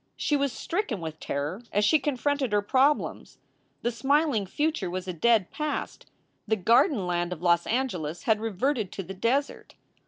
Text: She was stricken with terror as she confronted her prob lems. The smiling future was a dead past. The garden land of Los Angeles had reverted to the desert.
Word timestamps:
She 0.17 0.35
was 0.35 0.51
stricken 0.51 0.99
with 0.99 1.19
terror 1.19 1.61
as 1.71 1.85
she 1.85 1.99
confronted 1.99 2.53
her 2.53 2.63
prob 2.63 2.97
lems. 2.97 3.37
The 3.83 3.91
smiling 3.91 4.47
future 4.47 4.89
was 4.89 5.07
a 5.07 5.13
dead 5.13 5.51
past. 5.51 6.07
The 6.47 6.55
garden 6.55 7.05
land 7.05 7.31
of 7.31 7.43
Los 7.43 7.67
Angeles 7.67 8.23
had 8.23 8.39
reverted 8.39 8.91
to 8.93 9.03
the 9.03 9.13
desert. 9.13 9.75